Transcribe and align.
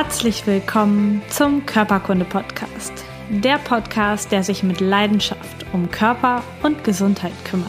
Herzlich 0.00 0.46
willkommen 0.46 1.22
zum 1.28 1.66
Körperkunde-Podcast. 1.66 2.92
Der 3.30 3.58
Podcast, 3.58 4.30
der 4.30 4.44
sich 4.44 4.62
mit 4.62 4.78
Leidenschaft 4.78 5.66
um 5.72 5.90
Körper 5.90 6.44
und 6.62 6.84
Gesundheit 6.84 7.32
kümmert. 7.44 7.68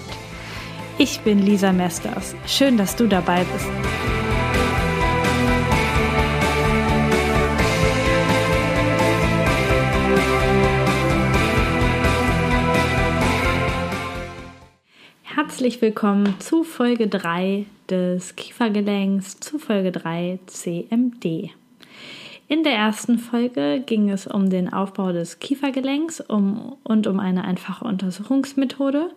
Ich 1.00 1.22
bin 1.22 1.40
Lisa 1.40 1.74
Mesters. 1.74 2.36
Schön, 2.46 2.78
dass 2.78 2.96
du 2.96 3.08
dabei 3.08 3.44
bist. 3.46 3.68
Herzlich 15.24 15.82
willkommen 15.82 16.40
zu 16.40 16.64
Folge 16.64 17.08
3 17.08 17.66
des 17.90 18.36
Kiefergelenks, 18.36 19.40
zu 19.40 19.58
Folge 19.58 19.92
3 19.92 20.38
CMD. 20.46 21.56
In 22.52 22.64
der 22.64 22.74
ersten 22.74 23.20
Folge 23.20 23.84
ging 23.86 24.10
es 24.10 24.26
um 24.26 24.50
den 24.50 24.74
Aufbau 24.74 25.12
des 25.12 25.38
Kiefergelenks 25.38 26.20
um, 26.20 26.78
und 26.84 27.06
um 27.06 27.20
eine 27.20 27.44
einfache 27.44 27.86
Untersuchungsmethode. 27.86 29.12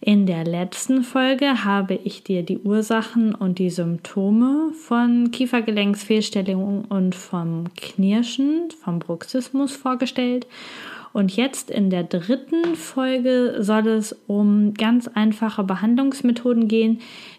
In 0.00 0.26
der 0.26 0.42
letzten 0.42 1.04
Folge 1.04 1.64
habe 1.64 1.94
ich 1.94 2.24
dir 2.24 2.42
die 2.42 2.58
Ursachen 2.58 3.36
und 3.36 3.60
die 3.60 3.70
Symptome 3.70 4.72
von 4.72 5.30
Kiefergelenksfehlstellungen 5.30 6.84
und 6.86 7.14
vom 7.14 7.72
Knirschen, 7.76 8.72
vom 8.82 8.98
Bruxismus 8.98 9.76
vorgestellt. 9.76 10.48
Und 11.12 11.36
jetzt 11.36 11.70
in 11.70 11.88
der 11.88 12.02
dritten 12.02 12.74
Folge 12.74 13.58
soll 13.60 13.86
es 13.86 14.16
um 14.26 14.74
ganz 14.74 15.06
einfache 15.06 15.62
Behandlungsmethoden 15.62 16.66
gehen, 16.66 16.98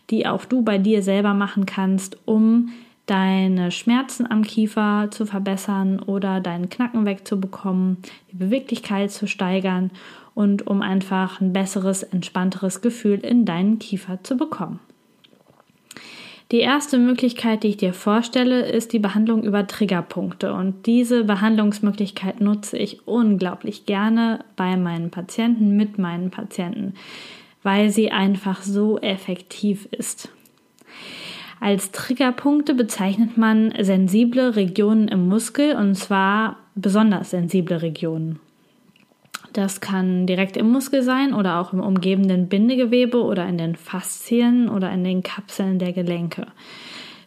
die 0.09 0.25
auch 0.25 0.45
du 0.45 0.61
bei 0.61 0.77
dir 0.77 1.03
selber 1.03 1.33
machen 1.33 1.65
kannst, 1.65 2.17
um 2.23 2.69
deine 3.05 3.71
Schmerzen 3.71 4.29
am 4.29 4.43
Kiefer 4.43 5.09
zu 5.11 5.25
verbessern 5.25 5.99
oder 5.99 6.39
deinen 6.39 6.69
Knacken 6.69 7.05
wegzubekommen, 7.05 7.97
die 8.31 8.37
Beweglichkeit 8.37 9.11
zu 9.11 9.27
steigern 9.27 9.91
und 10.35 10.67
um 10.67 10.81
einfach 10.81 11.41
ein 11.41 11.53
besseres, 11.53 12.03
entspannteres 12.03 12.81
Gefühl 12.81 13.19
in 13.19 13.45
deinen 13.45 13.79
Kiefer 13.79 14.23
zu 14.23 14.37
bekommen. 14.37 14.79
Die 16.51 16.59
erste 16.59 16.99
Möglichkeit, 16.99 17.63
die 17.63 17.69
ich 17.69 17.77
dir 17.77 17.93
vorstelle, 17.93 18.67
ist 18.67 18.93
die 18.93 18.99
Behandlung 18.99 19.43
über 19.43 19.65
Triggerpunkte. 19.65 20.53
Und 20.53 20.85
diese 20.85 21.23
Behandlungsmöglichkeit 21.23 22.41
nutze 22.41 22.77
ich 22.77 23.07
unglaublich 23.07 23.87
gerne 23.87 24.45
bei 24.55 24.77
meinen 24.77 25.09
Patienten, 25.09 25.75
mit 25.75 25.97
meinen 25.97 26.29
Patienten, 26.29 26.93
weil 27.63 27.89
sie 27.89 28.11
einfach 28.11 28.61
so 28.61 28.99
effektiv 28.99 29.87
ist. 29.91 30.29
Als 31.63 31.91
Triggerpunkte 31.91 32.73
bezeichnet 32.73 33.37
man 33.37 33.73
sensible 33.79 34.57
Regionen 34.57 35.07
im 35.07 35.29
Muskel 35.29 35.77
und 35.77 35.95
zwar 35.95 36.57
besonders 36.75 37.29
sensible 37.29 37.81
Regionen. 37.81 38.41
Das 39.53 39.79
kann 39.79 40.27
direkt 40.27 40.57
im 40.57 40.69
Muskel 40.69 41.03
sein 41.03 41.33
oder 41.33 41.61
auch 41.61 41.71
im 41.71 41.79
umgebenden 41.79 42.49
Bindegewebe 42.49 43.23
oder 43.23 43.47
in 43.47 43.57
den 43.57 43.77
Faszien 43.77 44.67
oder 44.67 44.91
in 44.91 45.05
den 45.05 45.23
Kapseln 45.23 45.79
der 45.79 45.93
Gelenke. 45.93 46.47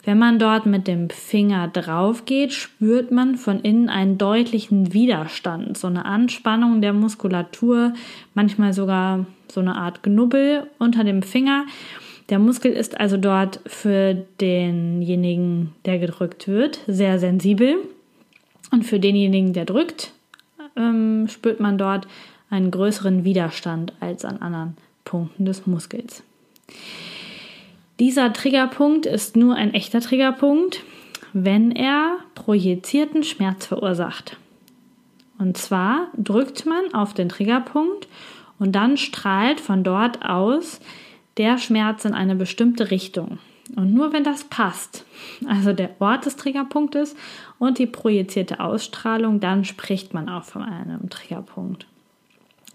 Wenn 0.04 0.18
man 0.18 0.38
dort 0.38 0.66
mit 0.66 0.86
dem 0.86 1.08
Finger 1.08 1.68
drauf 1.68 2.26
geht, 2.26 2.52
spürt 2.52 3.10
man 3.10 3.36
von 3.36 3.60
innen 3.60 3.88
einen 3.88 4.18
deutlichen 4.18 4.92
Widerstand, 4.92 5.78
so 5.78 5.86
eine 5.86 6.04
Anspannung 6.04 6.82
der 6.82 6.92
Muskulatur, 6.92 7.94
manchmal 8.34 8.74
sogar 8.74 9.24
so 9.50 9.60
eine 9.60 9.76
Art 9.76 10.02
Knubbel 10.02 10.66
unter 10.78 11.04
dem 11.04 11.22
Finger. 11.22 11.64
Der 12.28 12.38
Muskel 12.38 12.72
ist 12.72 12.98
also 12.98 13.16
dort 13.16 13.60
für 13.66 14.14
denjenigen, 14.40 15.74
der 15.84 15.98
gedrückt 15.98 16.48
wird, 16.48 16.80
sehr 16.86 17.18
sensibel. 17.18 17.76
Und 18.72 18.84
für 18.84 18.98
denjenigen, 18.98 19.52
der 19.52 19.64
drückt, 19.64 20.12
ähm, 20.76 21.28
spürt 21.28 21.60
man 21.60 21.78
dort 21.78 22.08
einen 22.50 22.70
größeren 22.70 23.24
Widerstand 23.24 23.92
als 24.00 24.24
an 24.24 24.38
anderen 24.38 24.76
Punkten 25.04 25.44
des 25.44 25.66
Muskels. 25.66 26.24
Dieser 28.00 28.32
Triggerpunkt 28.32 29.06
ist 29.06 29.36
nur 29.36 29.54
ein 29.54 29.72
echter 29.72 30.00
Triggerpunkt, 30.00 30.82
wenn 31.32 31.70
er 31.70 32.18
projizierten 32.34 33.22
Schmerz 33.22 33.66
verursacht. 33.66 34.36
Und 35.38 35.56
zwar 35.56 36.08
drückt 36.16 36.66
man 36.66 36.92
auf 36.92 37.14
den 37.14 37.28
Triggerpunkt 37.28 38.08
und 38.58 38.72
dann 38.72 38.96
strahlt 38.96 39.60
von 39.60 39.84
dort 39.84 40.24
aus 40.24 40.80
der 41.38 41.58
Schmerz 41.58 42.04
in 42.04 42.14
eine 42.14 42.34
bestimmte 42.34 42.90
Richtung. 42.90 43.38
Und 43.74 43.92
nur 43.92 44.12
wenn 44.12 44.22
das 44.22 44.44
passt, 44.44 45.04
also 45.46 45.72
der 45.72 45.90
Ort 45.98 46.26
des 46.26 46.36
Triggerpunktes 46.36 47.16
und 47.58 47.78
die 47.78 47.86
projizierte 47.86 48.60
Ausstrahlung, 48.60 49.40
dann 49.40 49.64
spricht 49.64 50.14
man 50.14 50.28
auch 50.28 50.44
von 50.44 50.62
einem 50.62 51.10
Triggerpunkt. 51.10 51.86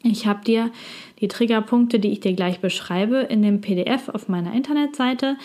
Ich 0.04 0.26
habe 0.26 0.44
dir 0.44 0.72
die 1.20 1.28
Triggerpunkte, 1.28 2.00
die 2.00 2.12
ich 2.12 2.20
dir 2.20 2.34
gleich 2.34 2.60
beschreibe, 2.60 3.18
in 3.18 3.42
dem 3.42 3.62
PDF 3.62 4.10
auf 4.10 4.28
meiner 4.28 4.54
Internetseite 4.54 5.38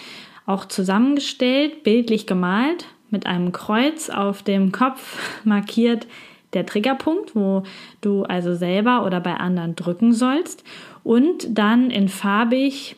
auch 0.47 0.65
zusammengestellt, 0.65 1.83
bildlich 1.83 2.27
gemalt, 2.27 2.87
mit 3.11 3.27
einem 3.27 3.53
Kreuz 3.53 4.11
auf 4.11 4.43
dem 4.43 4.73
Kopf 4.73 5.19
markiert 5.45 6.07
der 6.55 6.67
Triggerpunkt, 6.67 7.37
wo 7.37 7.65
du 8.01 8.25
also 8.25 8.55
selber 8.55 9.05
oder 9.05 9.21
bei 9.21 9.35
anderen 9.35 9.77
drücken 9.77 10.13
sollst 10.13 10.65
und 11.05 11.47
dann 11.51 11.91
in 11.91 12.09
farbig 12.09 12.97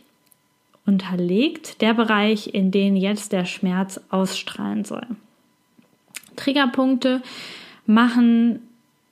unterlegt 0.88 1.82
der 1.82 1.92
Bereich, 1.92 2.54
in 2.54 2.70
den 2.70 2.96
jetzt 2.96 3.32
der 3.32 3.44
Schmerz 3.44 4.00
ausstrahlen 4.08 4.86
soll. 4.86 5.06
Triggerpunkte 6.34 7.22
machen 7.84 8.60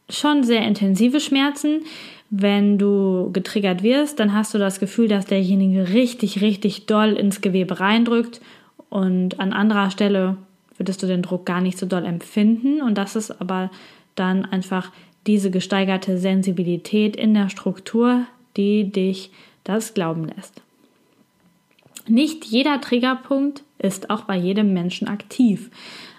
schon 0.09 0.42
sehr 0.42 0.62
intensive 0.66 1.20
Schmerzen. 1.20 1.82
Wenn 2.31 2.78
du 2.78 3.31
getriggert 3.32 3.82
wirst, 3.82 4.19
dann 4.19 4.32
hast 4.32 4.54
du 4.54 4.59
das 4.59 4.81
Gefühl, 4.81 5.06
dass 5.06 5.26
derjenige 5.26 5.91
richtig, 5.91 6.41
richtig 6.41 6.87
doll 6.87 7.12
ins 7.12 7.42
Gewebe 7.42 7.78
reindrückt 7.78 8.41
und 8.88 9.38
an 9.38 9.53
anderer 9.53 9.91
Stelle 9.91 10.38
würdest 10.78 11.03
du 11.03 11.06
den 11.06 11.22
Druck 11.22 11.44
gar 11.44 11.60
nicht 11.60 11.78
so 11.78 11.87
doll 11.87 12.06
empfinden 12.06 12.81
und 12.81 12.97
das 12.97 13.16
ist 13.16 13.41
aber 13.41 13.70
dann 14.14 14.47
einfach 14.47 14.91
diese 15.26 15.50
gesteigerte 15.50 16.16
Sensibilität 16.16 17.16
in 17.16 17.34
der 17.34 17.50
Struktur, 17.50 18.22
die 18.56 18.91
dich 18.91 19.31
das 19.64 19.93
glauben 19.93 20.25
lässt. 20.25 20.62
Nicht 22.09 22.44
jeder 22.44 22.81
Triggerpunkt 22.81 23.62
ist 23.78 24.11
auch 24.11 24.22
bei 24.22 24.37
jedem 24.37 24.72
Menschen 24.72 25.09
aktiv. 25.09 25.71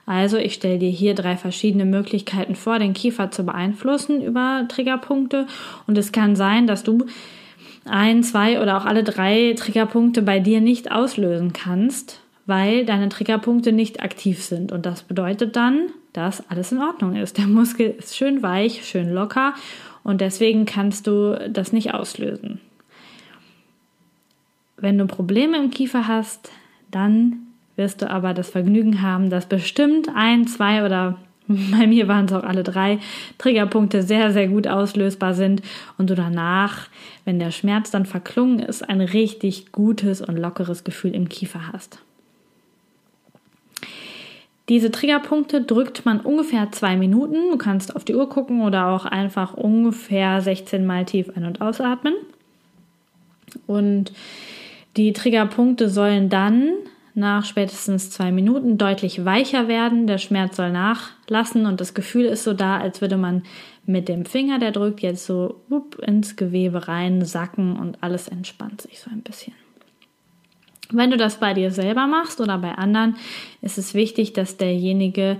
Also 0.06 0.38
ich 0.38 0.54
stelle 0.54 0.80
dir 0.80 0.90
hier 0.90 1.16
drei 1.16 1.36
verschiedene 1.36 1.86
Möglichkeiten 1.86 2.56
vor, 2.56 2.80
den 2.80 2.94
Kiefer 2.94 3.30
zu 3.30 3.44
beeinflussen 3.44 4.22
über 4.22 4.66
Triggerpunkte. 4.70 5.48
Und 5.86 5.98
es 5.98 6.14
kann 6.14 6.36
sein, 6.36 6.66
dass 6.66 6.84
du 6.84 7.06
ein, 7.86 8.24
zwei 8.24 8.62
oder 8.62 8.78
auch 8.78 8.86
alle 8.86 9.04
drei 9.04 9.54
Triggerpunkte 9.58 10.22
bei 10.22 10.40
dir 10.40 10.62
nicht 10.62 10.92
auslösen 10.92 11.52
kannst, 11.52 12.22
weil 12.46 12.86
deine 12.86 13.10
Triggerpunkte 13.10 13.74
nicht 13.74 14.02
aktiv 14.02 14.42
sind. 14.44 14.72
Und 14.72 14.86
das 14.86 15.04
bedeutet 15.04 15.58
dann, 15.58 15.90
dass 16.14 16.50
alles 16.50 16.72
in 16.72 16.80
Ordnung 16.80 17.16
ist. 17.16 17.38
Der 17.38 17.48
Muskel 17.48 17.96
ist 17.98 18.16
schön 18.16 18.42
weich, 18.42 18.86
schön 18.86 19.12
locker 19.14 19.54
und 20.04 20.22
deswegen 20.22 20.66
kannst 20.66 21.06
du 21.08 21.38
das 21.50 21.74
nicht 21.74 21.94
auslösen. 21.94 22.62
Wenn 24.88 24.98
du 24.98 25.06
Probleme 25.06 25.58
im 25.58 25.70
Kiefer 25.70 26.08
hast, 26.08 26.50
dann 26.92 27.40
wirst 27.76 28.02
du 28.02 28.10
aber 28.10 28.34
das 28.34 28.52
Vergnügen 28.52 29.02
haben, 29.02 29.30
dass 29.30 29.46
bestimmt 29.46 30.08
ein, 30.16 30.48
zwei 30.48 30.86
oder 30.86 31.18
bei 31.48 31.86
mir 31.88 32.08
waren 32.08 32.24
es 32.24 32.32
auch 32.32 32.46
alle 32.46 32.64
drei 32.64 33.00
Triggerpunkte 33.38 34.02
sehr, 34.02 34.32
sehr 34.32 34.48
gut 34.48 34.66
auslösbar 34.66 35.34
sind 35.34 35.62
und 35.98 36.10
du 36.10 36.16
danach, 36.16 36.88
wenn 37.26 37.38
der 37.38 37.52
Schmerz 37.52 37.92
dann 37.92 38.06
verklungen 38.06 38.60
ist, 38.60 38.88
ein 38.88 39.02
richtig 39.02 39.74
gutes 39.74 40.22
und 40.22 40.38
lockeres 40.38 40.86
Gefühl 40.86 41.14
im 41.14 41.28
Kiefer 41.28 41.74
hast. 41.74 42.00
Diese 44.70 44.90
Triggerpunkte 44.90 45.64
drückt 45.64 46.06
man 46.06 46.22
ungefähr 46.22 46.72
zwei 46.72 46.96
Minuten. 46.96 47.52
Du 47.52 47.58
kannst 47.58 47.94
auf 47.94 48.06
die 48.06 48.16
Uhr 48.16 48.30
gucken 48.30 48.62
oder 48.62 48.88
auch 48.88 49.04
einfach 49.04 49.54
ungefähr 49.54 50.40
16 50.40 50.86
Mal 50.86 51.04
tief 51.04 51.30
ein- 51.36 51.44
und 51.44 51.60
ausatmen. 51.60 52.14
Und 53.66 54.14
die 54.98 55.14
Triggerpunkte 55.14 55.90
sollen 55.90 56.30
dann 56.30 56.72
nach 57.14 57.46
spätestens 57.46 58.12
zwei 58.12 58.32
Minuten 58.32 58.78
deutlich 58.78 59.26
weicher 59.26 59.68
werden. 59.68 60.06
Der 60.06 60.18
Schmerz 60.18 60.58
soll 60.58 60.72
nachlassen 60.72 61.66
und 61.66 61.82
das 61.82 61.94
Gefühl 61.94 62.26
ist 62.26 62.44
so 62.44 62.54
da, 62.54 62.78
als 62.78 63.02
würde 63.02 63.18
man 63.18 63.44
mit 63.86 64.08
dem 64.10 64.26
Finger, 64.26 64.60
der 64.60 64.72
drückt, 64.72 65.02
jetzt 65.02 65.26
so 65.26 65.62
up, 65.72 65.98
ins 66.00 66.36
Gewebe 66.36 66.88
rein 66.88 67.26
sacken 67.26 67.78
und 67.78 68.04
alles 68.04 68.28
entspannt 68.28 68.82
sich 68.82 69.00
so 69.00 69.10
ein 69.10 69.22
bisschen. 69.22 69.54
Wenn 70.92 71.10
du 71.10 71.18
das 71.18 71.40
bei 71.40 71.54
dir 71.54 71.72
selber 71.72 72.06
machst 72.06 72.40
oder 72.40 72.58
bei 72.58 72.74
anderen, 72.74 73.16
ist 73.62 73.78
es 73.78 73.94
wichtig, 73.94 74.34
dass 74.34 74.58
derjenige 74.58 75.38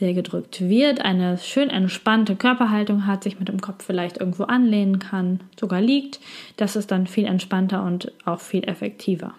der 0.00 0.14
gedrückt 0.14 0.60
wird, 0.60 1.00
eine 1.00 1.38
schön 1.38 1.70
entspannte 1.70 2.36
Körperhaltung 2.36 3.06
hat, 3.06 3.24
sich 3.24 3.38
mit 3.38 3.48
dem 3.48 3.60
Kopf 3.60 3.84
vielleicht 3.84 4.18
irgendwo 4.18 4.44
anlehnen 4.44 4.98
kann, 4.98 5.40
sogar 5.58 5.80
liegt. 5.80 6.20
Das 6.56 6.76
ist 6.76 6.90
dann 6.90 7.06
viel 7.06 7.26
entspannter 7.26 7.82
und 7.84 8.12
auch 8.24 8.40
viel 8.40 8.64
effektiver. 8.64 9.34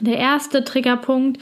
Der 0.00 0.18
erste 0.18 0.64
Triggerpunkt, 0.64 1.40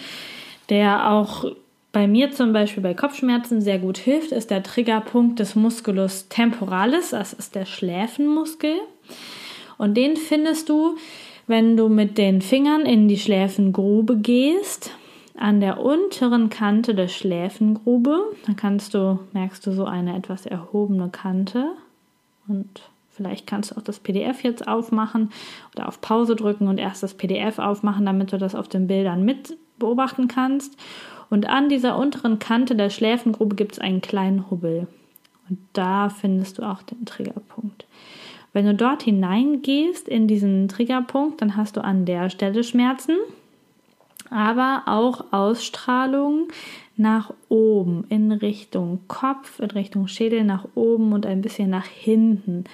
der 0.69 1.11
auch 1.11 1.47
bei 1.93 2.07
mir 2.07 2.31
zum 2.33 2.53
Beispiel 2.53 2.83
bei 2.83 2.95
Kopfschmerzen 2.95 3.61
sehr 3.61 3.79
gut 3.79 3.99
hilft, 3.99 4.33
ist 4.33 4.51
der 4.51 4.63
Triggerpunkt 4.63 5.39
des 5.39 5.55
Musculus 5.55 6.29
temporalis. 6.29 7.11
Das 7.11 7.33
ist 7.33 7.55
der 7.55 7.67
Schläfenmuskel. 7.67 8.75
Und 9.79 9.97
den 9.97 10.17
findest 10.17 10.69
du, 10.69 10.97
wenn 11.47 11.77
du 11.77 11.89
mit 11.89 12.19
den 12.19 12.41
Fingern 12.41 12.83
in 12.83 13.09
die 13.09 13.19
Schläfengrube 13.19 14.17
gehst, 14.17 14.93
an 15.37 15.61
der 15.61 15.81
unteren 15.81 16.51
Kante 16.51 16.95
der 16.95 17.09
Schläfengrube. 17.09 18.21
Dann 18.47 18.57
kannst 18.57 18.95
du, 18.95 19.19
merkst 19.33 19.67
du 19.67 19.73
so 19.73 19.85
eine 19.85 20.17
etwas 20.17 20.47
erhobene 20.47 21.09
Kante. 21.11 21.73
Und 22.49 22.83
vielleicht 23.11 23.47
kannst 23.47 23.71
du 23.71 23.77
auch 23.77 23.83
das 23.83 24.01
PDF 24.01 24.43
jetzt 24.43 24.67
aufmachen 24.69 25.31
oder 25.75 25.89
auf 25.89 26.01
Pause 26.01 26.37
drücken 26.37 26.69
und 26.69 26.79
erst 26.79 27.03
das 27.03 27.15
PDF 27.15 27.59
aufmachen, 27.59 28.07
damit 28.07 28.33
du 28.33 28.39
das 28.39 28.55
auf 28.55 28.69
den 28.69 28.87
Bildern 28.87 29.25
mit 29.25 29.57
beobachten 29.79 30.29
kannst. 30.29 30.77
Und 31.31 31.49
an 31.49 31.69
dieser 31.69 31.99
unteren 31.99 32.39
Kante 32.39 32.77
der 32.77 32.91
Schläfengrube 32.91 33.57
gibt 33.57 33.73
es 33.73 33.79
einen 33.79 34.03
kleinen 34.03 34.51
Hubbel. 34.51 34.87
Und 35.49 35.59
da 35.73 36.09
findest 36.09 36.59
du 36.59 36.63
auch 36.63 36.83
den 36.83 37.05
Triggerpunkt. 37.05 37.87
Wenn 38.53 38.67
du 38.67 38.75
dort 38.75 39.03
hineingehst 39.03 40.09
in 40.09 40.29
diesen 40.29 40.69
Triggerpunkt, 40.69 41.41
dann 41.41 41.57
hast 41.57 41.77
du 41.77 41.83
an 41.83 42.05
der 42.05 42.29
Stelle 42.29 42.65
Schmerzen, 42.65 43.17
aber 44.31 44.83
auch 44.87 45.33
Ausstrahlung 45.33 46.49
nach 46.97 47.33
oben, 47.49 48.05
in 48.09 48.33
Richtung 48.33 49.01
Kopf, 49.09 49.61
in 49.61 49.71
Richtung 49.71 50.09
Schädel 50.09 50.45
nach 50.45 50.67
oben 50.75 51.13
und 51.13 51.27
ein 51.27 51.43
bisschen 51.43 51.71
nach 51.71 51.87
hinten. 51.87 52.65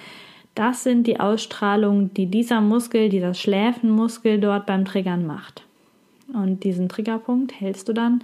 Das 0.55 0.83
sind 0.83 1.07
die 1.07 1.19
Ausstrahlungen, 1.19 2.13
die 2.13 2.25
dieser 2.25 2.61
Muskel, 2.61 3.09
dieser 3.09 3.33
Schläfenmuskel 3.33 4.39
dort 4.39 4.65
beim 4.65 4.85
Triggern 4.85 5.25
macht. 5.25 5.63
Und 6.33 6.63
diesen 6.63 6.89
Triggerpunkt 6.89 7.59
hältst 7.59 7.87
du 7.89 7.93
dann 7.93 8.23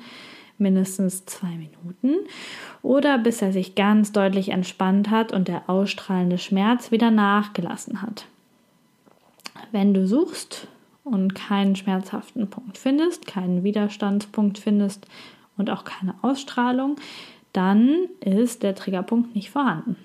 mindestens 0.57 1.25
zwei 1.25 1.49
Minuten 1.49 2.15
oder 2.81 3.17
bis 3.17 3.41
er 3.41 3.51
sich 3.51 3.75
ganz 3.75 4.11
deutlich 4.11 4.49
entspannt 4.49 5.09
hat 5.09 5.33
und 5.33 5.47
der 5.47 5.69
ausstrahlende 5.69 6.37
Schmerz 6.37 6.91
wieder 6.91 7.11
nachgelassen 7.11 8.01
hat. 8.01 8.25
Wenn 9.71 9.93
du 9.93 10.07
suchst 10.07 10.67
und 11.05 11.35
keinen 11.35 11.75
schmerzhaften 11.75 12.49
Punkt 12.49 12.77
findest, 12.77 13.27
keinen 13.27 13.63
Widerstandspunkt 13.63 14.57
findest 14.57 15.05
und 15.55 15.69
auch 15.69 15.85
keine 15.85 16.15
Ausstrahlung, 16.21 16.97
dann 17.53 18.09
ist 18.19 18.63
der 18.63 18.75
Triggerpunkt 18.75 19.33
nicht 19.35 19.51
vorhanden. 19.51 19.95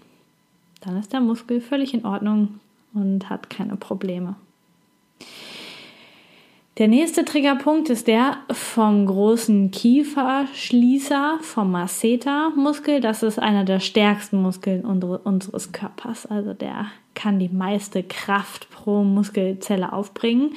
Dann 0.82 0.97
ist 0.99 1.12
der 1.12 1.20
Muskel 1.20 1.61
völlig 1.61 1.94
in 1.94 2.05
Ordnung 2.05 2.61
und 2.94 3.29
hat 3.29 3.50
keine 3.50 3.76
Probleme. 3.76 4.37
Der 6.80 6.88
nächste 6.88 7.26
Triggerpunkt 7.26 7.90
ist 7.90 8.06
der 8.06 8.38
vom 8.50 9.04
großen 9.04 9.70
Kieferschließer, 9.70 11.38
vom 11.42 11.72
Masseter-Muskel. 11.72 13.02
Das 13.02 13.22
ist 13.22 13.38
einer 13.38 13.64
der 13.66 13.80
stärksten 13.80 14.40
Muskeln 14.40 14.86
unseres 14.86 15.72
Körpers. 15.72 16.24
Also 16.24 16.54
der 16.54 16.86
kann 17.14 17.38
die 17.38 17.50
meiste 17.50 18.02
Kraft 18.02 18.70
pro 18.70 19.04
Muskelzelle 19.04 19.92
aufbringen. 19.92 20.54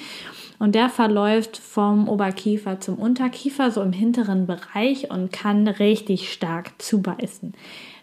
Und 0.60 0.76
der 0.76 0.88
verläuft 0.88 1.58
vom 1.58 2.08
Oberkiefer 2.08 2.80
zum 2.80 3.00
Unterkiefer, 3.00 3.70
so 3.70 3.82
im 3.82 3.92
hinteren 3.92 4.48
Bereich 4.48 5.12
und 5.12 5.34
kann 5.34 5.68
richtig 5.68 6.32
stark 6.32 6.82
zubeißen. 6.82 7.54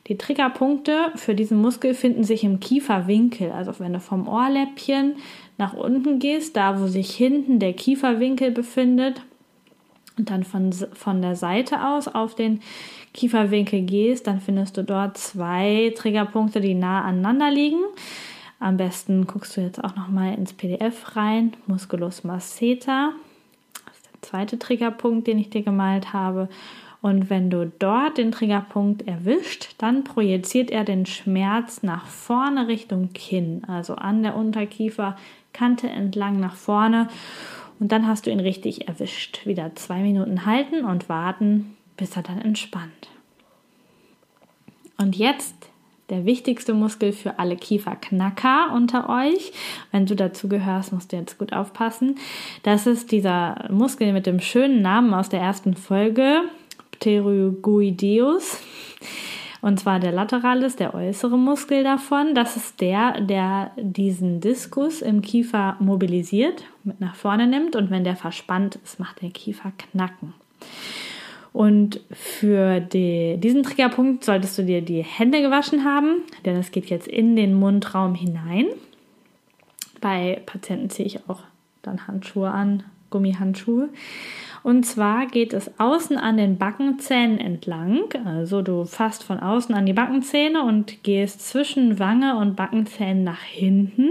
Die 0.09 0.19
Triggerpunkte 0.19 1.13
für 1.15 1.35
diesen 1.35 1.59
Muskel 1.59 1.95
finden 1.95 2.25
sich 2.25 2.45
im 2.45 2.61
Kieferwinkel. 2.61 3.53
Also 3.53 3.73
wenn 3.79 3.95
du 3.95 4.01
vom 4.01 4.29
Ohrläppchen 4.29 5.15
nach 5.61 5.75
unten 5.75 6.19
gehst, 6.19 6.57
da 6.57 6.81
wo 6.81 6.89
sich 6.89 7.13
hinten 7.13 7.61
der 7.61 7.75
Kieferwinkel 7.75 8.51
befindet, 8.51 9.23
und 10.21 10.31
dann 10.31 10.45
von, 10.45 10.73
von 10.73 11.23
der 11.23 11.35
Seite 11.35 11.87
aus 11.87 12.07
auf 12.07 12.35
den 12.35 12.61
Kieferwinkel 13.15 13.81
gehst, 13.83 14.27
dann 14.27 14.41
findest 14.41 14.77
du 14.77 14.85
dort 14.85 15.17
zwei 15.17 15.95
Triggerpunkte, 15.97 16.61
die 16.61 16.75
nah 16.75 17.03
aneinander 17.03 17.51
liegen. 17.51 17.83
Am 18.59 18.77
besten 18.77 19.27
guckst 19.27 19.57
du 19.57 19.63
jetzt 19.63 19.83
auch 19.83 19.97
noch 19.97 20.09
mal 20.09 20.35
ins 20.35 20.53
PDF 20.53 21.17
rein. 21.17 21.55
Musculus 21.67 22.23
masseter. 22.23 23.13
Das 23.87 23.97
ist 23.97 24.07
der 24.13 24.23
zweite 24.23 24.59
Triggerpunkt, 24.59 25.27
den 25.27 25.39
ich 25.39 25.49
dir 25.49 25.63
gemalt 25.63 26.13
habe. 26.13 26.51
Und 27.01 27.31
wenn 27.31 27.49
du 27.49 27.73
dort 27.79 28.19
den 28.19 28.31
Triggerpunkt 28.31 29.09
erwischt, 29.09 29.75
dann 29.79 30.05
projiziert 30.05 30.71
er 30.71 30.85
den 30.85 31.07
Schmerz 31.07 31.83
nach 31.83 32.05
vorne 32.07 32.69
Richtung 32.69 33.15
Kinn, 33.15 33.63
also 33.67 33.95
an 33.95 34.23
der 34.23 34.37
Unterkieferkante 35.51 35.89
entlang 35.89 36.41
nach 36.41 36.55
vorne. 36.55 37.09
Und 37.79 37.93
dann 37.93 38.07
hast 38.07 38.27
du 38.27 38.31
ihn 38.31 38.41
richtig 38.41 38.89
erwischt. 38.89 39.47
Wieder 39.47 39.75
zwei 39.75 40.01
Minuten 40.01 40.45
halten 40.47 40.85
und 40.85 41.09
warten, 41.09 41.77
bis 41.97 42.17
er 42.17 42.23
dann 42.23 42.41
entspannt. 42.41 43.09
Und 44.99 45.17
jetzt 45.17 45.55
der 46.11 46.27
wichtigste 46.27 46.75
Muskel 46.75 47.13
für 47.13 47.39
alle 47.39 47.57
Kieferknacker 47.57 48.73
unter 48.75 49.09
euch. 49.09 49.53
Wenn 49.93 50.07
du 50.07 50.17
dazu 50.17 50.49
gehörst, 50.49 50.93
musst 50.93 51.13
du 51.13 51.17
jetzt 51.17 51.39
gut 51.39 51.53
aufpassen. 51.53 52.17
Das 52.65 52.87
ist 52.87 53.13
dieser 53.13 53.69
Muskel 53.71 54.13
mit 54.13 54.27
dem 54.27 54.41
schönen 54.41 54.83
Namen 54.83 55.15
aus 55.15 55.29
der 55.29 55.41
ersten 55.41 55.75
Folge, 55.75 56.43
Pterygoideus. 56.93 58.61
Und 59.63 59.79
zwar 59.79 60.01
der 60.01 60.13
Lateralis, 60.13 60.77
der 60.77 60.95
äußere 60.95 61.37
Muskel 61.37 61.85
davon. 61.85 62.35
Das 62.35 62.57
ist 62.57 62.81
der, 62.81 63.21
der 63.21 63.73
diesen 63.77 64.41
Diskus 64.41 65.03
im 65.03 65.21
Kiefer 65.21 65.77
mobilisiert, 65.81 66.65
mit 66.83 67.01
nach 67.01 67.15
vorne 67.15 67.47
nimmt. 67.47 67.77
Und 67.77 67.91
wenn 67.91 68.05
der 68.05 68.17
verspannt 68.17 68.79
ist, 68.85 68.99
macht 68.99 69.21
der 69.21 69.31
Kiefer 69.31 69.73
knacken. 69.93 70.33
Und 71.53 72.01
für 72.13 72.81
die, 72.81 73.37
diesen 73.39 73.63
Triggerpunkt 73.63 74.25
solltest 74.25 74.57
du 74.57 74.65
dir 74.65 74.83
die 74.83 75.03
Hände 75.03 75.43
gewaschen 75.43 75.85
haben, 75.85 76.23
denn 76.45 76.57
es 76.57 76.71
geht 76.71 76.87
jetzt 76.87 77.09
in 77.09 77.35
den 77.35 77.55
Mundraum 77.55 78.15
hinein. 78.15 78.67
Bei 80.01 80.41
Patienten 80.47 80.91
ziehe 80.91 81.07
ich 81.07 81.29
auch 81.29 81.41
dann 81.83 82.07
Handschuhe 82.07 82.51
an, 82.51 82.85
Gummihandschuhe. 83.11 83.89
Und 84.63 84.85
zwar 84.85 85.27
geht 85.27 85.53
es 85.53 85.71
außen 85.79 86.19
an 86.19 86.37
den 86.37 86.59
Backenzähnen 86.59 87.39
entlang. 87.39 88.05
Also 88.25 88.63
du 88.63 88.85
fasst 88.85 89.25
von 89.25 89.41
außen 89.41 89.75
an 89.75 89.87
die 89.87 89.93
Backenzähne 89.93 90.63
und 90.63 91.03
gehst 91.03 91.49
zwischen 91.49 91.99
Wange 91.99 92.37
und 92.37 92.57
Backenzähnen 92.57 93.25
nach 93.25 93.43
hinten. 93.43 94.11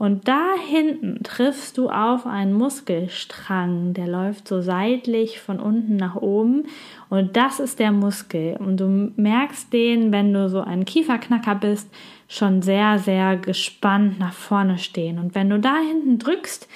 Und 0.00 0.28
da 0.28 0.52
hinten 0.66 1.22
triffst 1.22 1.76
du 1.76 1.90
auf 1.90 2.26
einen 2.26 2.54
Muskelstrang, 2.54 3.92
der 3.92 4.08
läuft 4.08 4.48
so 4.48 4.62
seitlich 4.62 5.40
von 5.40 5.60
unten 5.60 5.96
nach 5.96 6.16
oben. 6.16 6.64
Und 7.10 7.36
das 7.36 7.60
ist 7.60 7.78
der 7.78 7.92
Muskel. 7.92 8.56
Und 8.58 8.78
du 8.78 9.12
merkst 9.16 9.70
den, 9.74 10.10
wenn 10.10 10.32
du 10.32 10.48
so 10.48 10.62
ein 10.62 10.86
Kieferknacker 10.86 11.54
bist, 11.54 11.90
schon 12.28 12.62
sehr, 12.62 12.98
sehr 12.98 13.36
gespannt 13.36 14.18
nach 14.18 14.32
vorne 14.32 14.78
stehen. 14.78 15.18
Und 15.18 15.34
wenn 15.34 15.50
du 15.50 15.58
da 15.58 15.76
hinten 15.76 16.18
drückst 16.18 16.66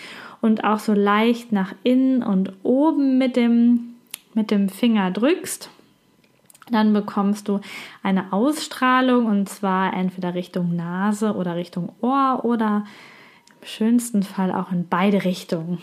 und 0.44 0.62
auch 0.62 0.78
so 0.78 0.92
leicht 0.92 1.52
nach 1.52 1.74
innen 1.84 2.22
und 2.22 2.52
oben 2.64 3.16
mit 3.16 3.34
dem, 3.34 3.94
mit 4.34 4.50
dem 4.50 4.68
Finger 4.68 5.10
drückst, 5.10 5.70
dann 6.70 6.92
bekommst 6.92 7.48
du 7.48 7.60
eine 8.02 8.30
Ausstrahlung 8.30 9.24
und 9.24 9.48
zwar 9.48 9.94
entweder 9.94 10.34
Richtung 10.34 10.76
Nase 10.76 11.34
oder 11.34 11.56
Richtung 11.56 11.92
Ohr 12.02 12.40
oder 12.42 12.84
schönsten 13.64 14.22
Fall 14.22 14.52
auch 14.52 14.70
in 14.70 14.88
beide 14.88 15.24
Richtungen. 15.24 15.78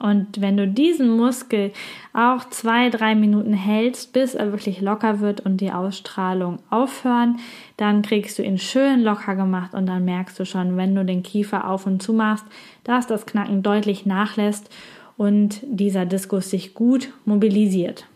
Und 0.00 0.40
wenn 0.40 0.56
du 0.56 0.66
diesen 0.66 1.16
Muskel 1.16 1.72
auch 2.12 2.48
zwei, 2.50 2.90
drei 2.90 3.14
Minuten 3.14 3.52
hältst, 3.52 4.12
bis 4.12 4.34
er 4.34 4.52
wirklich 4.52 4.80
locker 4.80 5.20
wird 5.20 5.40
und 5.40 5.58
die 5.58 5.72
Ausstrahlung 5.72 6.58
aufhören, 6.70 7.38
dann 7.76 8.02
kriegst 8.02 8.38
du 8.38 8.42
ihn 8.42 8.58
schön 8.58 9.02
locker 9.02 9.36
gemacht 9.36 9.74
und 9.74 9.86
dann 9.86 10.04
merkst 10.04 10.38
du 10.38 10.46
schon, 10.46 10.76
wenn 10.76 10.94
du 10.94 11.04
den 11.04 11.22
Kiefer 11.22 11.68
auf 11.68 11.86
und 11.86 12.02
zu 12.02 12.12
machst, 12.12 12.44
dass 12.82 13.06
das 13.06 13.26
Knacken 13.26 13.62
deutlich 13.62 14.06
nachlässt 14.06 14.70
und 15.16 15.60
dieser 15.62 16.06
Diskus 16.06 16.50
sich 16.50 16.74
gut 16.74 17.12
mobilisiert. 17.24 18.06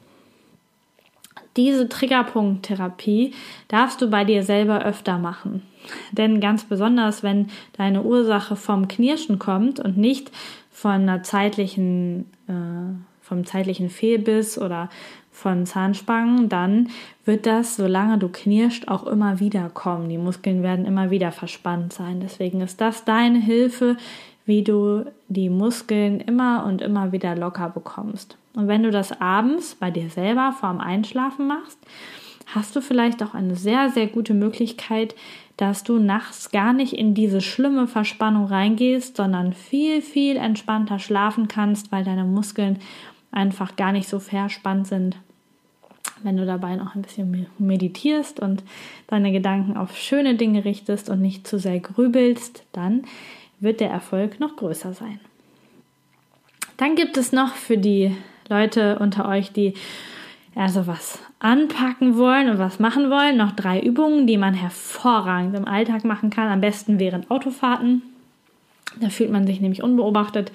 Diese 1.59 1.89
Triggerpunkttherapie 1.89 3.35
darfst 3.67 4.01
du 4.01 4.09
bei 4.09 4.25
dir 4.25 4.45
selber 4.45 4.85
öfter 4.85 5.19
machen. 5.19 5.63
Denn 6.13 6.41
ganz 6.41 6.63
besonders, 6.65 7.25
wenn 7.25 7.49
deine 7.77 8.03
Ursache 8.05 8.55
vom 8.55 8.87
Knirschen 8.87 9.41
kommt 9.41 9.81
und 9.81 9.99
nicht 9.99 10.31
von 10.71 10.93
einer 10.93 11.25
zeitlichen, 11.25 12.27
äh, 12.47 12.95
vom 13.21 13.45
zeitlichen 13.45 13.91
Fehlbiss 13.91 14.57
oder 14.57 14.89
von 15.33 15.67
Zahnspangen, 15.67 16.49
dann 16.49 16.91
wird 17.25 17.45
das, 17.45 17.75
solange 17.75 18.19
du 18.19 18.29
knirscht, 18.29 18.87
auch 18.87 19.05
immer 19.07 19.41
wieder 19.41 19.69
kommen. 19.69 20.09
Die 20.09 20.19
Muskeln 20.19 20.63
werden 20.63 20.85
immer 20.85 21.11
wieder 21.11 21.33
verspannt 21.33 21.93
sein. 21.93 22.21
Deswegen 22.21 22.61
ist 22.61 22.81
das 22.81 23.05
deine 23.05 23.41
Hilfe, 23.41 23.97
wie 24.49 24.63
du 24.63 25.05
die 25.29 25.51
Muskeln 25.51 26.21
immer 26.21 26.65
und 26.65 26.81
immer 26.81 27.13
wieder 27.13 27.37
locker 27.37 27.69
bekommst. 27.69 28.39
Und 28.55 28.67
wenn 28.67 28.83
du 28.83 28.91
das 28.91 29.21
abends 29.21 29.75
bei 29.75 29.91
dir 29.91 30.09
selber 30.09 30.55
vorm 30.59 30.81
Einschlafen 30.81 31.47
machst, 31.47 31.79
hast 32.47 32.75
du 32.75 32.81
vielleicht 32.81 33.23
auch 33.23 33.35
eine 33.35 33.57
sehr, 33.57 33.91
sehr 33.91 34.07
gute 34.07 34.33
Möglichkeit, 34.33 35.15
dass 35.59 35.85
du 35.85 35.99
nachts 35.99 36.51
gar 36.51 36.73
nicht 36.73 36.95
in 36.95 37.13
diese 37.13 37.43
schlimme 37.43 37.87
Verspannung 37.87 38.47
reingehst, 38.47 39.19
sondern 39.19 39.53
viel, 39.53 40.01
viel 40.01 40.39
entspannter 40.39 40.99
schlafen 40.99 41.47
kannst, 41.49 41.93
weil 41.93 42.05
deine 42.05 42.25
Muskeln 42.25 42.79
einfach 43.31 43.77
gar 43.77 43.93
nicht 43.93 44.09
so 44.09 44.19
verspannt 44.19 44.87
sind 44.87 45.19
Wenn 46.23 46.39
du 46.39 46.47
dabei 46.47 46.77
noch 46.77 46.95
ein 46.95 47.03
bisschen 47.03 47.49
meditierst 47.59 48.41
und 48.41 48.63
deine 49.09 49.31
Gedanken 49.31 49.77
auf 49.77 49.95
schöne 49.95 50.37
Dinge 50.37 50.65
richtest 50.65 51.11
und 51.11 51.21
nicht 51.21 51.47
zu 51.47 51.59
sehr 51.59 51.81
grübelst, 51.81 52.65
dann 52.73 53.03
wird 53.61 53.81
der 53.81 53.91
Erfolg 53.91 54.41
noch 54.41 54.57
größer 54.57 54.93
sein. 54.93 55.21
Dann 56.77 56.95
gibt 56.95 57.17
es 57.17 57.33
noch 57.33 57.55
für 57.55 57.77
die 57.77 58.17
Leute 58.49 58.99
unter 58.99 59.29
euch, 59.29 59.53
die 59.53 59.75
also 60.55 60.87
was 60.87 61.21
anpacken 61.39 62.17
wollen 62.17 62.49
und 62.49 62.59
was 62.59 62.81
machen 62.81 63.11
wollen, 63.11 63.37
noch 63.37 63.53
drei 63.53 63.81
Übungen, 63.81 64.27
die 64.27 64.39
man 64.39 64.55
hervorragend 64.55 65.57
im 65.57 65.67
Alltag 65.67 66.05
machen 66.05 66.31
kann, 66.31 66.49
am 66.49 66.61
besten 66.61 66.99
während 66.99 67.31
Autofahrten. 67.31 68.03
Da 69.01 69.09
fühlt 69.09 69.31
man 69.31 69.47
sich 69.47 69.61
nämlich 69.61 69.83
unbeobachtet 69.83 70.51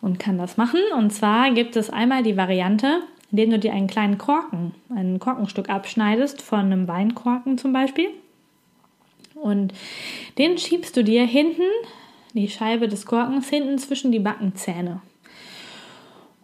und 0.00 0.18
kann 0.18 0.38
das 0.38 0.56
machen. 0.56 0.80
Und 0.96 1.12
zwar 1.12 1.50
gibt 1.52 1.76
es 1.76 1.90
einmal 1.90 2.22
die 2.22 2.36
Variante, 2.36 3.02
indem 3.30 3.50
du 3.50 3.58
dir 3.58 3.72
einen 3.72 3.86
kleinen 3.86 4.18
Korken, 4.18 4.74
ein 4.94 5.18
Korkenstück 5.18 5.68
abschneidest, 5.68 6.42
von 6.42 6.60
einem 6.60 6.88
Weinkorken 6.88 7.58
zum 7.58 7.72
Beispiel. 7.72 8.08
Und 9.34 9.72
den 10.36 10.58
schiebst 10.58 10.96
du 10.96 11.04
dir 11.04 11.24
hinten, 11.24 11.62
die 12.34 12.48
Scheibe 12.48 12.88
des 12.88 13.06
Korkens, 13.06 13.48
hinten 13.48 13.78
zwischen 13.78 14.12
die 14.12 14.18
Backenzähne. 14.18 15.00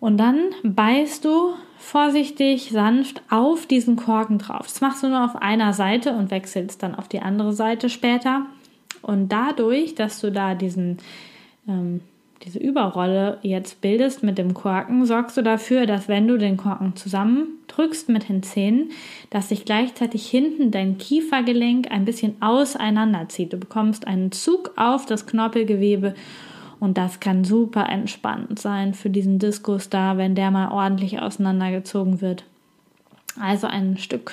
Und 0.00 0.18
dann 0.18 0.50
beißt 0.62 1.24
du 1.24 1.54
vorsichtig, 1.78 2.70
sanft 2.70 3.22
auf 3.30 3.66
diesen 3.66 3.96
Korken 3.96 4.38
drauf. 4.38 4.66
Das 4.66 4.80
machst 4.80 5.02
du 5.02 5.08
nur 5.08 5.24
auf 5.24 5.36
einer 5.36 5.72
Seite 5.72 6.12
und 6.12 6.30
wechselst 6.30 6.82
dann 6.82 6.94
auf 6.94 7.08
die 7.08 7.20
andere 7.20 7.52
Seite 7.52 7.88
später. 7.88 8.46
Und 9.00 9.28
dadurch, 9.30 9.94
dass 9.94 10.20
du 10.20 10.30
da 10.30 10.54
diesen, 10.54 10.98
ähm, 11.68 12.00
diese 12.44 12.58
Überrolle 12.58 13.38
jetzt 13.42 13.80
bildest 13.80 14.22
mit 14.22 14.36
dem 14.36 14.52
Korken, 14.52 15.06
sorgst 15.06 15.36
du 15.36 15.42
dafür, 15.42 15.86
dass 15.86 16.08
wenn 16.08 16.28
du 16.28 16.36
den 16.36 16.56
Korken 16.56 16.94
zusammendrückst 16.94 18.08
mit 18.08 18.28
den 18.28 18.42
Zähnen, 18.42 18.90
dass 19.30 19.48
sich 19.48 19.64
gleichzeitig 19.64 20.26
hinten 20.28 20.70
dein 20.70 20.98
Kiefergelenk 20.98 21.90
ein 21.90 22.04
bisschen 22.04 22.40
auseinanderzieht. 22.40 23.52
Du 23.52 23.56
bekommst 23.56 24.06
einen 24.06 24.30
Zug 24.30 24.72
auf 24.76 25.06
das 25.06 25.26
Knorpelgewebe 25.26 26.14
und 26.80 26.98
das 26.98 27.18
kann 27.18 27.44
super 27.44 27.88
entspannend 27.88 28.58
sein 28.58 28.92
für 28.92 29.10
diesen 29.10 29.38
Diskus 29.38 29.88
da, 29.88 30.18
wenn 30.18 30.34
der 30.34 30.50
mal 30.50 30.70
ordentlich 30.70 31.20
auseinandergezogen 31.20 32.20
wird. 32.20 32.44
Also 33.40 33.66
ein 33.66 33.96
Stück 33.96 34.32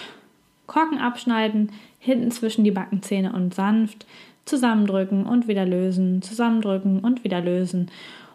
Korken 0.67 0.99
abschneiden, 0.99 1.71
hinten 1.99 2.31
zwischen 2.31 2.63
die 2.63 2.71
Backenzähne 2.71 3.33
und 3.33 3.53
sanft 3.53 4.05
zusammendrücken 4.45 5.25
und 5.25 5.48
wieder 5.48 5.65
lösen, 5.65 6.21
zusammendrücken 6.21 7.00
und 7.00 7.24
wieder 7.24 7.41
lösen, 7.41 7.89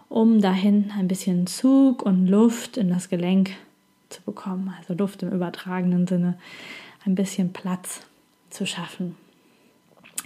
um 0.08 0.40
dahin 0.40 0.92
ein 0.96 1.08
bisschen 1.08 1.46
Zug 1.46 2.02
und 2.02 2.26
Luft 2.26 2.76
in 2.76 2.88
das 2.88 3.08
Gelenk 3.08 3.50
zu 4.08 4.22
bekommen. 4.22 4.72
Also 4.78 4.94
Luft 4.94 5.22
im 5.22 5.32
übertragenen 5.32 6.06
Sinne, 6.06 6.38
ein 7.04 7.14
bisschen 7.14 7.52
Platz 7.52 8.00
zu 8.50 8.66
schaffen. 8.66 9.16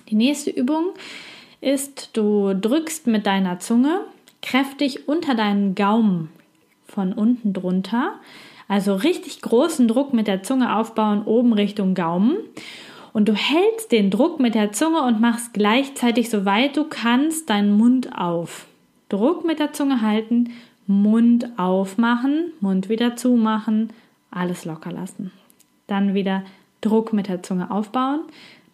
Die 0.09 0.15
nächste 0.15 0.51
Übung 0.51 0.91
ist, 1.61 2.11
du 2.17 2.55
drückst 2.55 3.07
mit 3.07 3.27
deiner 3.27 3.59
Zunge 3.59 4.01
kräftig 4.43 5.09
unter 5.09 5.35
deinen 5.35 5.75
Gaumen 5.75 6.31
von 6.87 7.13
unten 7.13 7.53
drunter. 7.53 8.15
Also 8.69 8.95
richtig 8.95 9.41
großen 9.43 9.89
Druck 9.89 10.13
mit 10.13 10.27
der 10.27 10.43
Zunge 10.43 10.77
aufbauen, 10.77 11.25
oben 11.25 11.53
Richtung 11.53 11.95
Gaumen. 11.95 12.37
Und 13.13 13.29
du 13.29 13.35
hältst 13.35 13.93
den 13.93 14.11
Druck 14.11 14.39
mit 14.39 14.55
der 14.55 14.73
Zunge 14.73 15.03
und 15.03 15.21
machst 15.21 15.53
gleichzeitig, 15.53 16.31
soweit 16.31 16.77
du 16.77 16.85
kannst, 16.85 17.51
deinen 17.51 17.73
Mund 17.73 18.17
auf. 18.17 18.67
Druck 19.09 19.45
mit 19.45 19.59
der 19.59 19.73
Zunge 19.73 20.01
halten, 20.01 20.51
Mund 20.87 21.49
aufmachen, 21.57 22.53
Mund 22.61 22.89
wieder 22.89 23.17
zumachen, 23.17 23.91
alles 24.31 24.65
locker 24.65 24.93
lassen. 24.93 25.33
Dann 25.87 26.15
wieder 26.15 26.45
Druck 26.81 27.13
mit 27.13 27.29
der 27.29 27.43
Zunge 27.43 27.71
aufbauen, 27.71 28.21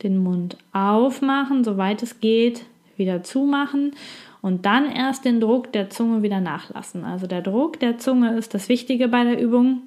den 0.03 0.19
Mund 0.19 0.57
aufmachen, 0.73 1.65
soweit 1.65 2.03
es 2.03 2.21
geht, 2.21 2.65
wieder 2.97 3.23
zumachen 3.23 3.93
und 4.43 4.65
dann 4.67 4.91
erst 4.91 5.25
den 5.25 5.41
Druck 5.41 5.73
der 5.73 5.91
Zunge 5.91 6.23
wieder 6.23 6.41
nachlassen. 6.41 7.05
Also 7.05 7.27
der 7.27 7.43
Druck 7.43 7.81
der 7.81 7.99
Zunge 7.99 8.37
ist 8.37 8.55
das 8.55 8.69
Wichtige 8.69 9.09
bei 9.09 9.25
der 9.25 9.41
Übung, 9.41 9.83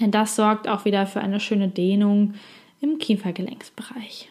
denn 0.00 0.10
das 0.10 0.36
sorgt 0.36 0.68
auch 0.68 0.84
wieder 0.84 1.06
für 1.06 1.20
eine 1.20 1.40
schöne 1.40 1.68
Dehnung 1.68 2.34
im 2.92 2.98
Kiefergelenksbereich. 2.98 4.28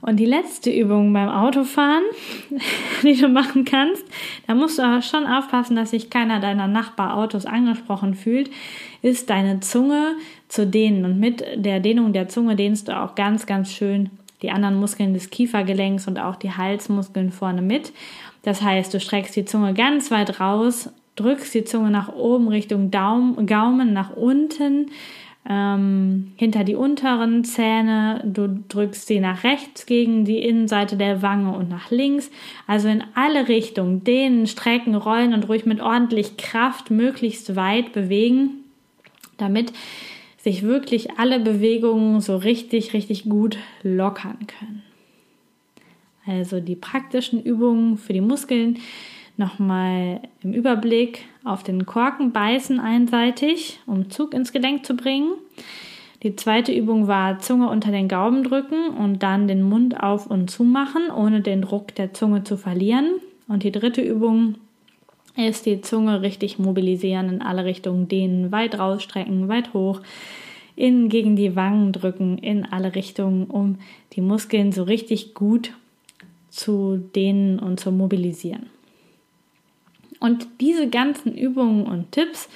Und 0.00 0.16
die 0.16 0.26
letzte 0.26 0.70
Übung 0.70 1.12
beim 1.12 1.28
Autofahren, 1.28 2.04
die 3.02 3.16
du 3.16 3.28
machen 3.28 3.64
kannst, 3.64 4.04
da 4.46 4.54
musst 4.54 4.78
du 4.78 4.82
aber 4.82 5.02
schon 5.02 5.26
aufpassen, 5.26 5.74
dass 5.74 5.90
sich 5.90 6.08
keiner 6.08 6.38
deiner 6.38 6.68
Nachbarautos 6.68 7.46
angesprochen 7.46 8.14
fühlt, 8.14 8.48
ist 9.02 9.28
deine 9.28 9.60
Zunge 9.60 10.14
zu 10.46 10.66
dehnen. 10.66 11.04
Und 11.04 11.18
mit 11.18 11.44
der 11.56 11.80
Dehnung 11.80 12.12
der 12.12 12.28
Zunge 12.28 12.54
dehnst 12.54 12.88
du 12.88 12.96
auch 12.96 13.16
ganz, 13.16 13.46
ganz 13.46 13.72
schön 13.72 14.10
die 14.42 14.52
anderen 14.52 14.76
Muskeln 14.76 15.14
des 15.14 15.30
Kiefergelenks 15.30 16.06
und 16.06 16.20
auch 16.20 16.36
die 16.36 16.52
Halsmuskeln 16.52 17.32
vorne 17.32 17.60
mit. 17.60 17.92
Das 18.42 18.62
heißt, 18.62 18.94
du 18.94 19.00
streckst 19.00 19.34
die 19.34 19.44
Zunge 19.44 19.74
ganz 19.74 20.12
weit 20.12 20.38
raus, 20.38 20.90
drückst 21.16 21.52
die 21.54 21.64
Zunge 21.64 21.90
nach 21.90 22.14
oben 22.14 22.46
Richtung 22.46 22.92
Daumen, 22.92 23.46
Gaumen, 23.46 23.92
nach 23.92 24.14
unten, 24.14 24.92
ähm, 25.48 26.32
hinter 26.36 26.62
die 26.62 26.74
unteren 26.74 27.42
Zähne. 27.42 28.22
Du 28.26 28.62
drückst 28.68 29.06
sie 29.06 29.18
nach 29.18 29.44
rechts 29.44 29.86
gegen 29.86 30.24
die 30.24 30.38
Innenseite 30.38 30.96
der 30.96 31.22
Wange 31.22 31.56
und 31.56 31.70
nach 31.70 31.90
links. 31.90 32.30
Also 32.66 32.88
in 32.88 33.02
alle 33.14 33.48
Richtungen 33.48 34.04
dehnen, 34.04 34.46
strecken, 34.46 34.94
rollen 34.94 35.32
und 35.32 35.48
ruhig 35.48 35.64
mit 35.64 35.80
ordentlich 35.80 36.36
Kraft 36.36 36.90
möglichst 36.90 37.56
weit 37.56 37.92
bewegen, 37.92 38.50
damit 39.38 39.72
sich 40.36 40.62
wirklich 40.62 41.18
alle 41.18 41.40
Bewegungen 41.40 42.20
so 42.20 42.36
richtig, 42.36 42.92
richtig 42.92 43.24
gut 43.24 43.58
lockern 43.82 44.46
können. 44.46 44.82
Also 46.26 46.60
die 46.60 46.76
praktischen 46.76 47.42
Übungen 47.42 47.96
für 47.96 48.12
die 48.12 48.20
Muskeln 48.20 48.78
nochmal 49.38 50.20
im 50.42 50.52
Überblick 50.52 51.24
auf 51.48 51.62
den 51.62 51.86
Korken 51.86 52.32
beißen 52.32 52.80
einseitig, 52.80 53.80
um 53.86 54.10
Zug 54.10 54.34
ins 54.34 54.52
Gelenk 54.52 54.84
zu 54.86 54.94
bringen. 54.94 55.32
Die 56.22 56.34
zweite 56.34 56.72
Übung 56.72 57.06
war 57.06 57.38
Zunge 57.38 57.68
unter 57.68 57.92
den 57.92 58.08
Gaumen 58.08 58.42
drücken 58.42 58.88
und 58.88 59.22
dann 59.22 59.46
den 59.46 59.62
Mund 59.62 60.00
auf 60.00 60.26
und 60.26 60.50
zu 60.50 60.64
machen, 60.64 61.10
ohne 61.10 61.40
den 61.40 61.62
Druck 61.62 61.94
der 61.94 62.12
Zunge 62.12 62.42
zu 62.42 62.56
verlieren. 62.56 63.20
Und 63.46 63.62
die 63.62 63.70
dritte 63.70 64.02
Übung 64.02 64.56
ist 65.36 65.66
die 65.66 65.80
Zunge 65.80 66.22
richtig 66.22 66.58
mobilisieren, 66.58 67.28
in 67.28 67.42
alle 67.42 67.64
Richtungen 67.64 68.08
dehnen, 68.08 68.50
weit 68.50 68.78
rausstrecken, 68.78 69.48
weit 69.48 69.72
hoch, 69.72 70.00
innen 70.74 71.08
gegen 71.08 71.36
die 71.36 71.54
Wangen 71.54 71.92
drücken, 71.92 72.38
in 72.38 72.64
alle 72.64 72.96
Richtungen, 72.96 73.44
um 73.44 73.76
die 74.14 74.20
Muskeln 74.20 74.72
so 74.72 74.82
richtig 74.82 75.34
gut 75.34 75.72
zu 76.50 76.96
dehnen 77.14 77.60
und 77.60 77.78
zu 77.78 77.92
mobilisieren. 77.92 78.66
Und 80.20 80.46
diese 80.60 80.88
ganzen 80.88 81.36
Übungen 81.36 81.86
und 81.86 82.12
Tipps, 82.12 82.48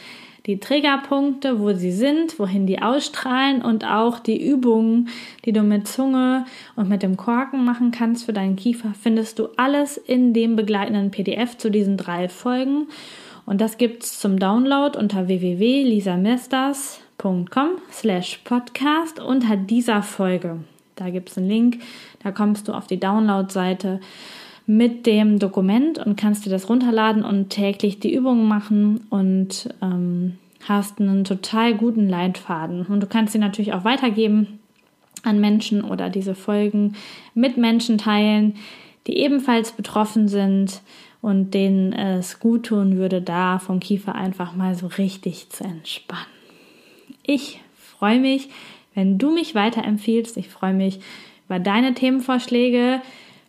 die 0.46 0.58
Triggerpunkte, 0.58 1.60
wo 1.60 1.72
sie 1.72 1.92
sind, 1.92 2.40
wohin 2.40 2.66
die 2.66 2.82
ausstrahlen 2.82 3.62
und 3.62 3.84
auch 3.84 4.18
die 4.18 4.44
Übungen, 4.44 5.08
die 5.44 5.52
du 5.52 5.62
mit 5.62 5.86
Zunge 5.86 6.46
und 6.74 6.88
mit 6.88 7.04
dem 7.04 7.16
Korken 7.16 7.64
machen 7.64 7.92
kannst 7.92 8.24
für 8.24 8.32
deinen 8.32 8.56
Kiefer, 8.56 8.92
findest 9.00 9.38
du 9.38 9.50
alles 9.56 9.96
in 9.96 10.34
dem 10.34 10.56
begleitenden 10.56 11.12
PDF 11.12 11.56
zu 11.58 11.70
diesen 11.70 11.96
drei 11.96 12.28
Folgen. 12.28 12.88
Und 13.46 13.60
das 13.60 13.78
gibt's 13.78 14.18
zum 14.18 14.36
Download 14.38 14.98
unter 14.98 15.28
www.lisamesters.com 15.28 17.68
slash 17.90 18.40
podcast 18.44 19.20
unter 19.20 19.56
dieser 19.56 20.02
Folge. 20.02 20.58
Da 20.96 21.10
gibt's 21.10 21.38
einen 21.38 21.48
Link, 21.48 21.78
da 22.22 22.32
kommst 22.32 22.66
du 22.68 22.72
auf 22.72 22.88
die 22.88 23.00
Download-Seite 23.00 24.00
mit 24.66 25.06
dem 25.06 25.38
Dokument 25.38 25.98
und 25.98 26.16
kannst 26.16 26.46
dir 26.46 26.50
das 26.50 26.68
runterladen 26.68 27.24
und 27.24 27.50
täglich 27.50 28.00
die 28.00 28.14
Übungen 28.14 28.46
machen 28.46 29.00
und 29.10 29.68
ähm, 29.82 30.38
hast 30.68 31.00
einen 31.00 31.24
total 31.24 31.74
guten 31.74 32.08
Leitfaden. 32.08 32.86
Und 32.86 33.00
du 33.00 33.06
kannst 33.06 33.32
sie 33.32 33.38
natürlich 33.38 33.72
auch 33.72 33.84
weitergeben 33.84 34.60
an 35.24 35.40
Menschen 35.40 35.82
oder 35.82 36.10
diese 36.10 36.34
Folgen 36.34 36.94
mit 37.34 37.56
Menschen 37.56 37.98
teilen, 37.98 38.54
die 39.06 39.18
ebenfalls 39.18 39.72
betroffen 39.72 40.28
sind 40.28 40.80
und 41.20 41.54
denen 41.54 41.92
es 41.92 42.40
gut 42.40 42.66
tun 42.66 42.96
würde, 42.96 43.20
da 43.20 43.58
vom 43.58 43.80
Kiefer 43.80 44.14
einfach 44.14 44.54
mal 44.54 44.74
so 44.74 44.86
richtig 44.86 45.50
zu 45.50 45.64
entspannen. 45.64 46.26
Ich 47.24 47.60
freue 47.76 48.18
mich, 48.18 48.48
wenn 48.94 49.18
du 49.18 49.32
mich 49.32 49.54
weiterempfiehlst. 49.54 50.36
Ich 50.36 50.48
freue 50.48 50.74
mich 50.74 51.00
über 51.48 51.58
deine 51.58 51.94
Themenvorschläge 51.94 53.00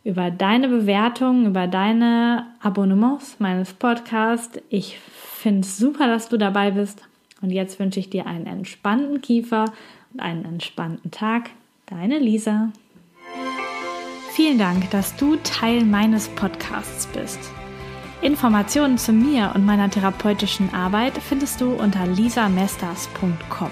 über 0.04 0.32
deine 0.32 0.68
Bewertung, 0.68 1.46
über 1.46 1.68
deine 1.68 2.48
Abonnements 2.62 3.40
meines 3.40 3.74
Podcasts. 3.74 4.60
Ich 4.70 4.98
finde 5.00 5.62
es 5.62 5.78
super, 5.78 6.08
dass 6.08 6.30
du 6.30 6.38
dabei 6.38 6.72
bist. 6.72 7.02
Und 7.42 7.52
jetzt 7.52 7.80
wünsche 7.80 8.00
ich 8.00 8.10
dir 8.10 8.26
einen 8.26 8.46
entspannten 8.46 9.22
Kiefer 9.22 9.66
und 10.14 10.20
einen 10.20 10.46
entspannten 10.46 11.12
Tag. 11.12 11.50
Deine 11.86 12.20
Lisa. 12.20 12.72
Vielen 14.32 14.58
Dank, 14.58 14.90
dass 14.92 15.16
du 15.16 15.36
Teil 15.44 15.84
meines 15.84 16.28
Podcasts 16.30 17.06
bist. 17.08 17.40
Informationen 18.22 18.98
zu 18.98 19.12
mir 19.12 19.52
und 19.54 19.66
meiner 19.66 19.90
therapeutischen 19.90 20.74
Arbeit 20.74 21.18
findest 21.18 21.60
du 21.60 21.74
unter 21.74 22.08
lisamesters.com. 22.08 23.72